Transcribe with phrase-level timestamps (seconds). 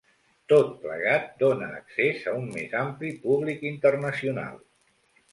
[0.51, 4.57] Tot plegat dóna accés a un més ampli públic internacional.